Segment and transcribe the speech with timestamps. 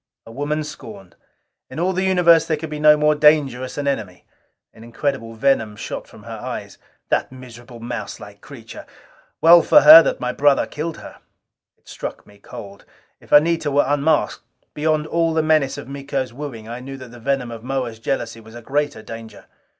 [0.25, 1.15] A woman scorned!
[1.69, 4.25] In all the universe there could be no more dangerous an enemy.
[4.73, 6.79] An incredible venom shot from her eyes.
[7.09, 8.87] "That miserable mouselike creature!
[9.41, 11.17] Well for her that my brother killed her."
[11.77, 12.83] It struck me cold.
[13.19, 14.43] If Anita were unmasked,
[14.73, 18.39] beyond all the menace of Miko's wooing, I knew that the venom of Moa's jealousy
[18.39, 19.45] was a greater danger.